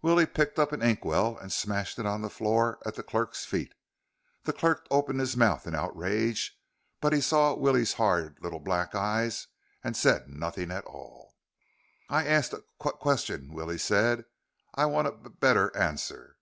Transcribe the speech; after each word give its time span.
Willie 0.00 0.26
picked 0.26 0.60
up 0.60 0.70
an 0.70 0.80
inkwell 0.80 1.36
and 1.36 1.52
smashed 1.52 1.98
it 1.98 2.06
on 2.06 2.20
the 2.22 2.30
floor 2.30 2.78
at 2.86 2.94
the 2.94 3.02
clerk's 3.02 3.44
feet. 3.44 3.72
The 4.44 4.52
clerk 4.52 4.86
opened 4.92 5.18
his 5.18 5.36
mouth 5.36 5.66
in 5.66 5.74
outrage, 5.74 6.56
but 7.00 7.12
he 7.12 7.20
saw 7.20 7.56
Willie's 7.56 7.94
hard 7.94 8.38
little 8.40 8.60
black 8.60 8.94
eyes 8.94 9.48
and 9.82 9.96
said 9.96 10.28
nothing 10.28 10.70
at 10.70 10.84
all. 10.84 11.34
"I 12.08 12.28
asked 12.28 12.52
a 12.52 12.58
q 12.58 12.64
qu 12.78 12.90
question," 12.98 13.52
Willie 13.52 13.76
said. 13.76 14.24
"I 14.72 14.86
want 14.86 15.08
a 15.08 15.10
b 15.10 15.30
better 15.30 15.76
answer." 15.76 16.36